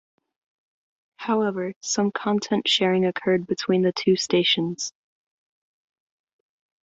[1.17, 4.93] However, some content sharing occurred between the two stations.